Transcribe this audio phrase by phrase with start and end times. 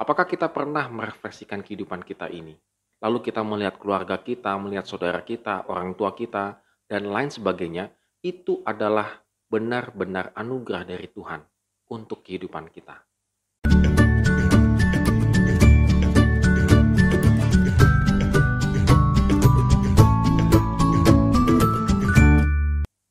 [0.00, 2.56] Apakah kita pernah merefleksikan kehidupan kita ini?
[3.04, 6.56] Lalu kita melihat keluarga kita, melihat saudara kita, orang tua kita,
[6.88, 7.92] dan lain sebagainya,
[8.24, 9.20] itu adalah
[9.52, 11.44] benar-benar anugerah dari Tuhan
[11.92, 12.96] untuk kehidupan kita.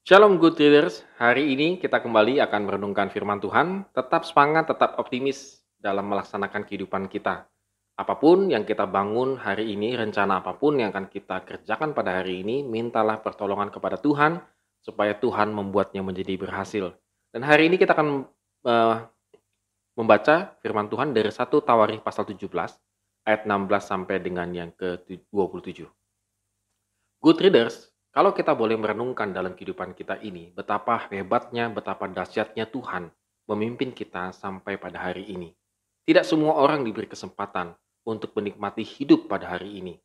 [0.10, 3.86] Shalom good readers, hari ini kita kembali akan merenungkan firman Tuhan.
[3.94, 7.48] Tetap semangat, tetap optimis dalam melaksanakan kehidupan kita.
[8.00, 12.24] Apa pun yang kita bangun hari ini, rencana apa pun yang akan kita kerjakan pada
[12.24, 14.40] hari ini, mintalah pertolongan kepada Tuhan
[14.80, 16.96] supaya Tuhan membuatnya menjadi berhasil.
[17.36, 18.24] Dan hari ini kita akan
[18.64, 19.04] uh,
[20.00, 22.48] membaca firman Tuhan dari 1 Tawarikh pasal 17
[23.28, 25.84] ayat 16 sampai dengan yang ke-27.
[27.20, 33.12] Good readers, kalau kita boleh merenungkan dalam kehidupan kita ini, betapa hebatnya, betapa dahsyatnya Tuhan
[33.44, 35.52] memimpin kita sampai pada hari ini.
[36.06, 39.96] Tidak semua orang diberi kesempatan untuk menikmati hidup pada hari ini.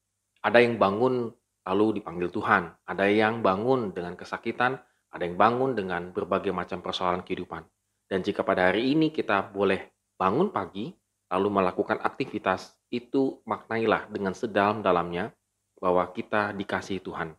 [0.45, 1.33] Ada yang bangun
[1.65, 4.77] lalu dipanggil Tuhan, ada yang bangun dengan kesakitan,
[5.09, 7.65] ada yang bangun dengan berbagai macam persoalan kehidupan.
[8.05, 9.89] Dan jika pada hari ini kita boleh
[10.21, 10.93] bangun pagi,
[11.33, 15.33] lalu melakukan aktivitas, itu maknailah dengan sedalam-dalamnya
[15.81, 17.33] bahwa kita dikasih Tuhan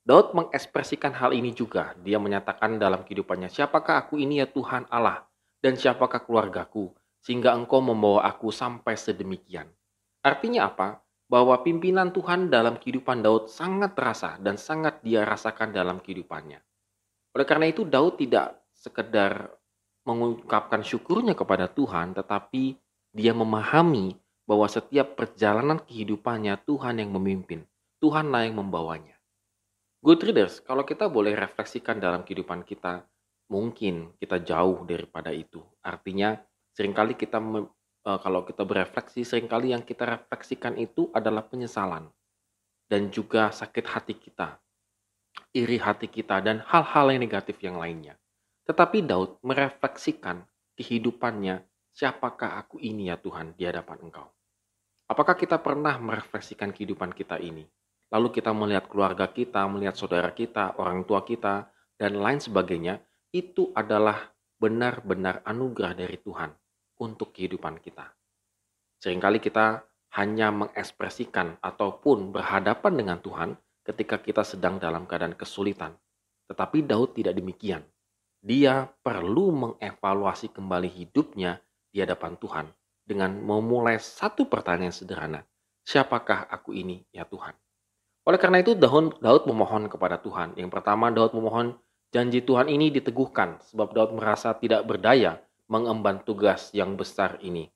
[0.00, 1.92] Daud mengekspresikan hal ini juga.
[2.00, 5.28] Dia menyatakan dalam kehidupannya, siapakah aku ini ya Tuhan Allah,
[5.60, 6.88] dan siapakah keluargaku,
[7.20, 9.68] sehingga engkau membawa aku sampai sedemikian.
[10.24, 11.04] Artinya apa?
[11.30, 16.58] Bahwa pimpinan Tuhan dalam kehidupan Daud sangat terasa dan sangat dia rasakan dalam kehidupannya.
[17.36, 19.54] Oleh karena itu Daud tidak sekedar
[20.02, 22.74] mengungkapkan syukurnya kepada Tuhan, tetapi
[23.14, 24.16] dia memahami
[24.48, 27.62] bahwa setiap perjalanan kehidupannya Tuhan yang memimpin.
[28.02, 29.14] Tuhanlah yang membawanya.
[30.00, 33.04] Good readers, kalau kita boleh refleksikan dalam kehidupan kita,
[33.52, 35.60] mungkin kita jauh daripada itu.
[35.84, 36.34] Artinya,
[36.76, 42.08] sering kali kita uh, kalau kita berefleksi, sering kali yang kita refleksikan itu adalah penyesalan
[42.90, 44.58] dan juga sakit hati kita,
[45.54, 48.18] iri hati kita dan hal-hal yang negatif yang lainnya.
[48.66, 50.46] Tetapi Daud merefleksikan
[50.78, 54.28] kehidupannya, siapakah aku ini ya Tuhan di hadapan Engkau?
[55.10, 57.66] Apakah kita pernah merefleksikan kehidupan kita ini?
[58.10, 62.98] lalu kita melihat keluarga kita, melihat saudara kita, orang tua kita, dan lain sebagainya,
[63.30, 66.50] itu adalah benar-benar anugerah dari Tuhan
[67.00, 68.12] untuk kehidupan kita.
[69.00, 69.80] Seringkali kita
[70.20, 75.96] hanya mengekspresikan ataupun berhadapan dengan Tuhan ketika kita sedang dalam keadaan kesulitan.
[76.46, 77.80] Tetapi Daud tidak demikian.
[78.40, 82.66] Dia perlu mengevaluasi kembali hidupnya di hadapan Tuhan
[83.04, 85.40] dengan memulai satu pertanyaan sederhana.
[85.84, 87.56] Siapakah aku ini ya Tuhan?
[88.28, 89.18] Oleh karena itu Daud,
[89.48, 90.54] memohon kepada Tuhan.
[90.54, 91.74] Yang pertama Daud memohon
[92.12, 97.70] janji Tuhan ini diteguhkan sebab Daud merasa tidak berdaya mengemban tugas yang besar ini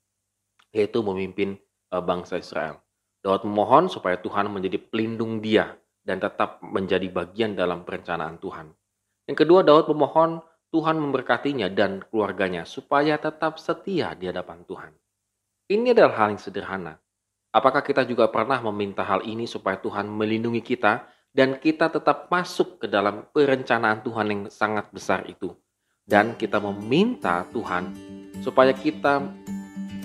[0.74, 1.54] yaitu memimpin
[1.94, 2.82] eh, bangsa Israel.
[3.22, 5.72] Daud memohon supaya Tuhan menjadi pelindung dia
[6.02, 8.68] dan tetap menjadi bagian dalam perencanaan Tuhan.
[9.30, 10.42] Yang kedua Daud memohon
[10.74, 14.92] Tuhan memberkatinya dan keluarganya supaya tetap setia di hadapan Tuhan.
[15.70, 17.00] Ini adalah hal yang sederhana,
[17.54, 22.82] Apakah kita juga pernah meminta hal ini supaya Tuhan melindungi kita dan kita tetap masuk
[22.82, 25.54] ke dalam perencanaan Tuhan yang sangat besar itu?
[26.04, 27.96] Dan kita meminta Tuhan
[28.44, 29.24] supaya kita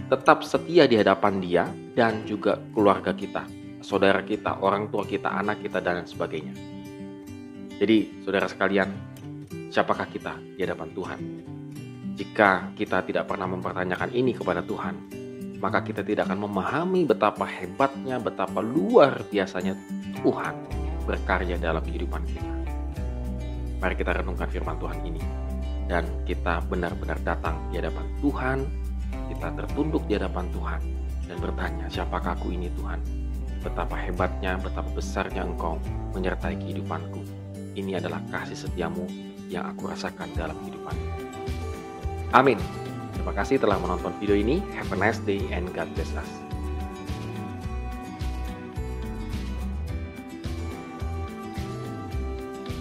[0.07, 3.43] tetap setia di hadapan Dia dan juga keluarga kita,
[3.83, 6.55] saudara kita, orang tua kita, anak kita, dan sebagainya.
[7.83, 8.87] Jadi, saudara sekalian,
[9.75, 11.19] siapakah kita di hadapan Tuhan?
[12.15, 14.95] Jika kita tidak pernah mempertanyakan ini kepada Tuhan,
[15.59, 19.75] maka kita tidak akan memahami betapa hebatnya, betapa luar biasanya
[20.23, 20.55] Tuhan
[21.03, 22.53] berkarya dalam kehidupan kita.
[23.83, 25.48] Mari kita renungkan firman Tuhan ini
[25.89, 28.57] dan kita benar-benar datang di hadapan Tuhan,
[29.33, 30.81] kita tertunduk di hadapan Tuhan
[31.25, 33.01] dan bertanya, siapakah aku ini Tuhan?
[33.65, 35.81] Betapa hebatnya, betapa besarnya Engkau
[36.13, 37.25] menyertai kehidupanku.
[37.75, 39.03] Ini adalah kasih setiamu
[39.49, 40.95] yang aku rasakan dalam kehidupan.
[42.31, 42.61] Amin.
[43.17, 44.61] Terima kasih telah menonton video ini.
[44.77, 46.48] Have a nice day and God bless us.